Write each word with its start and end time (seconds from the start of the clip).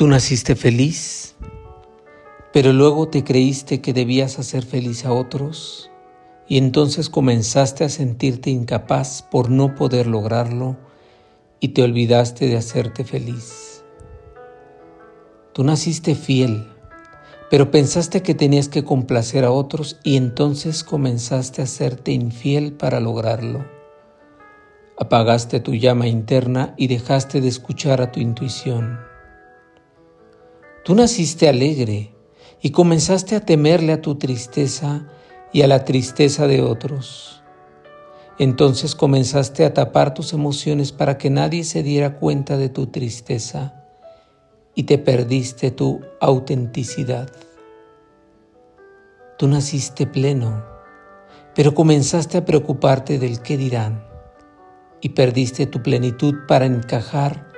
Tú 0.00 0.08
naciste 0.08 0.56
feliz, 0.56 1.34
pero 2.54 2.72
luego 2.72 3.08
te 3.08 3.22
creíste 3.22 3.82
que 3.82 3.92
debías 3.92 4.38
hacer 4.38 4.64
feliz 4.64 5.04
a 5.04 5.12
otros 5.12 5.90
y 6.48 6.56
entonces 6.56 7.10
comenzaste 7.10 7.84
a 7.84 7.90
sentirte 7.90 8.48
incapaz 8.48 9.20
por 9.20 9.50
no 9.50 9.74
poder 9.74 10.06
lograrlo 10.06 10.78
y 11.60 11.74
te 11.74 11.82
olvidaste 11.82 12.48
de 12.48 12.56
hacerte 12.56 13.04
feliz. 13.04 13.84
Tú 15.52 15.64
naciste 15.64 16.14
fiel, 16.14 16.66
pero 17.50 17.70
pensaste 17.70 18.22
que 18.22 18.34
tenías 18.34 18.70
que 18.70 18.84
complacer 18.84 19.44
a 19.44 19.50
otros 19.50 19.98
y 20.02 20.16
entonces 20.16 20.82
comenzaste 20.82 21.60
a 21.60 21.64
hacerte 21.64 22.12
infiel 22.12 22.72
para 22.72 23.00
lograrlo. 23.00 23.66
Apagaste 24.98 25.60
tu 25.60 25.74
llama 25.74 26.06
interna 26.08 26.72
y 26.78 26.86
dejaste 26.86 27.42
de 27.42 27.48
escuchar 27.48 28.00
a 28.00 28.10
tu 28.10 28.20
intuición. 28.20 29.09
Tú 30.82 30.94
naciste 30.94 31.46
alegre 31.46 32.14
y 32.62 32.70
comenzaste 32.70 33.36
a 33.36 33.44
temerle 33.44 33.92
a 33.92 34.00
tu 34.00 34.14
tristeza 34.14 35.06
y 35.52 35.60
a 35.60 35.66
la 35.66 35.84
tristeza 35.84 36.46
de 36.46 36.62
otros. 36.62 37.42
Entonces 38.38 38.94
comenzaste 38.94 39.66
a 39.66 39.74
tapar 39.74 40.14
tus 40.14 40.32
emociones 40.32 40.92
para 40.92 41.18
que 41.18 41.28
nadie 41.28 41.64
se 41.64 41.82
diera 41.82 42.18
cuenta 42.18 42.56
de 42.56 42.70
tu 42.70 42.86
tristeza 42.86 43.84
y 44.74 44.84
te 44.84 44.96
perdiste 44.96 45.70
tu 45.70 46.00
autenticidad. 46.18 47.30
Tú 49.36 49.48
naciste 49.48 50.06
pleno, 50.06 50.64
pero 51.54 51.74
comenzaste 51.74 52.38
a 52.38 52.46
preocuparte 52.46 53.18
del 53.18 53.42
qué 53.42 53.58
dirán 53.58 54.02
y 55.02 55.10
perdiste 55.10 55.66
tu 55.66 55.82
plenitud 55.82 56.34
para 56.48 56.64
encajar 56.64 57.49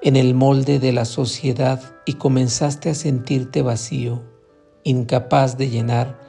en 0.00 0.16
el 0.16 0.34
molde 0.34 0.78
de 0.78 0.92
la 0.92 1.04
sociedad 1.04 1.80
y 2.04 2.14
comenzaste 2.14 2.90
a 2.90 2.94
sentirte 2.94 3.62
vacío, 3.62 4.22
incapaz 4.84 5.58
de 5.58 5.70
llenar 5.70 6.20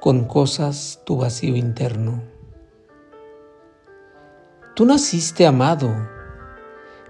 con 0.00 0.24
cosas 0.24 1.00
tu 1.06 1.16
vacío 1.16 1.54
interno. 1.54 2.22
Tú 4.74 4.84
naciste 4.84 5.46
amado, 5.46 5.94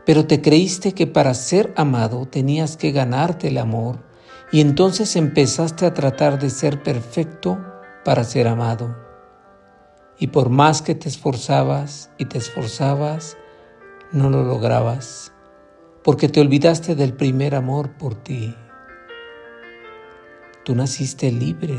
pero 0.05 0.27
te 0.27 0.43
creíste 0.43 0.93
que 0.93 1.07
para 1.07 1.33
ser 1.33 1.73
amado 1.77 2.27
tenías 2.27 2.77
que 2.77 2.93
ganarte 2.93 3.49
el 3.49 3.57
amor 3.57 4.05
y 4.51 4.61
entonces 4.61 5.17
empezaste 5.17 5.87
a 5.87 5.95
tratar 5.95 6.39
de 6.39 6.51
ser 6.51 6.83
perfecto 6.83 7.59
para 8.05 8.25
ser 8.25 8.47
amado. 8.47 8.95
Y 10.19 10.27
por 10.27 10.51
más 10.51 10.83
que 10.83 10.95
te 10.95 11.09
esforzabas 11.09 12.11
y 12.19 12.27
te 12.27 12.39
esforzabas, 12.39 13.39
no 14.13 14.29
lo 14.29 14.43
lograbas 14.45 15.32
porque 16.05 16.29
te 16.29 16.41
olvidaste 16.41 16.95
del 16.95 17.15
primer 17.15 17.55
amor 17.55 17.91
por 17.93 18.15
ti. 18.15 18.55
Tú 20.65 20.75
naciste 20.75 21.31
libre, 21.31 21.77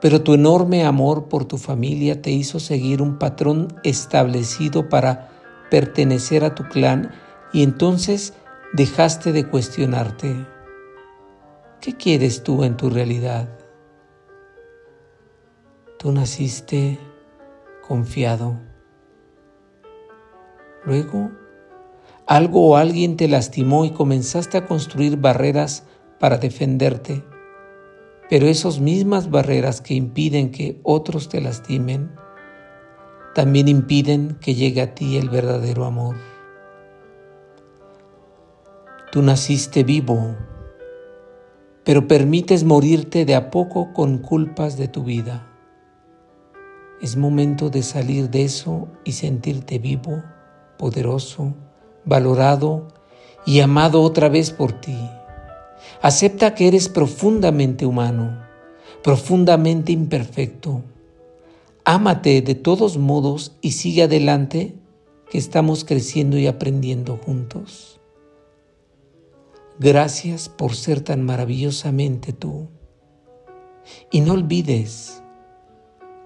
pero 0.00 0.22
tu 0.22 0.34
enorme 0.34 0.84
amor 0.84 1.28
por 1.28 1.44
tu 1.44 1.58
familia 1.58 2.22
te 2.22 2.30
hizo 2.30 2.60
seguir 2.60 3.02
un 3.02 3.18
patrón 3.18 3.68
establecido 3.82 4.88
para 4.88 5.30
pertenecer 5.70 6.44
a 6.44 6.54
tu 6.54 6.64
clan 6.64 7.12
y 7.52 7.62
entonces 7.62 8.34
dejaste 8.72 9.32
de 9.32 9.48
cuestionarte. 9.48 10.46
¿Qué 11.80 11.96
quieres 11.96 12.42
tú 12.42 12.64
en 12.64 12.76
tu 12.76 12.90
realidad? 12.90 13.48
Tú 15.98 16.12
naciste 16.12 16.98
confiado. 17.86 18.58
Luego 20.84 21.30
algo 22.28 22.68
o 22.68 22.76
alguien 22.76 23.16
te 23.16 23.26
lastimó 23.26 23.86
y 23.86 23.90
comenzaste 23.90 24.58
a 24.58 24.66
construir 24.66 25.16
barreras 25.16 25.84
para 26.20 26.36
defenderte. 26.36 27.24
Pero 28.28 28.46
esas 28.46 28.80
mismas 28.80 29.30
barreras 29.30 29.80
que 29.80 29.94
impiden 29.94 30.50
que 30.50 30.78
otros 30.82 31.30
te 31.30 31.40
lastimen, 31.40 32.12
también 33.34 33.66
impiden 33.66 34.36
que 34.42 34.54
llegue 34.54 34.82
a 34.82 34.94
ti 34.94 35.16
el 35.16 35.30
verdadero 35.30 35.86
amor. 35.86 36.16
Tú 39.10 39.22
naciste 39.22 39.82
vivo, 39.82 40.36
pero 41.82 42.06
permites 42.06 42.62
morirte 42.62 43.24
de 43.24 43.36
a 43.36 43.50
poco 43.50 43.94
con 43.94 44.18
culpas 44.18 44.76
de 44.76 44.88
tu 44.88 45.02
vida. 45.02 45.46
Es 47.00 47.16
momento 47.16 47.70
de 47.70 47.82
salir 47.82 48.28
de 48.28 48.44
eso 48.44 48.88
y 49.04 49.12
sentirte 49.12 49.78
vivo, 49.78 50.22
poderoso, 50.76 51.54
valorado 52.08 52.88
y 53.44 53.60
amado 53.60 54.02
otra 54.02 54.28
vez 54.28 54.50
por 54.50 54.72
ti. 54.72 54.98
Acepta 56.00 56.54
que 56.54 56.66
eres 56.66 56.88
profundamente 56.88 57.84
humano, 57.84 58.42
profundamente 59.02 59.92
imperfecto. 59.92 60.82
Ámate 61.84 62.40
de 62.40 62.54
todos 62.54 62.96
modos 62.96 63.56
y 63.60 63.72
sigue 63.72 64.04
adelante 64.04 64.74
que 65.30 65.38
estamos 65.38 65.84
creciendo 65.84 66.38
y 66.38 66.46
aprendiendo 66.46 67.18
juntos. 67.18 68.00
Gracias 69.78 70.48
por 70.48 70.74
ser 70.74 71.02
tan 71.02 71.22
maravillosamente 71.22 72.32
tú. 72.32 72.68
Y 74.10 74.22
no 74.22 74.32
olvides 74.32 75.22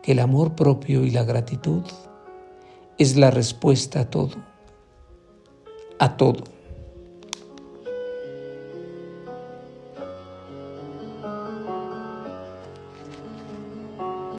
que 0.02 0.12
el 0.12 0.20
amor 0.20 0.54
propio 0.54 1.04
y 1.04 1.10
la 1.10 1.24
gratitud 1.24 1.82
es 2.98 3.16
la 3.16 3.30
respuesta 3.30 4.00
a 4.00 4.10
todo 4.10 4.51
a 6.02 6.16
todo. 6.16 6.51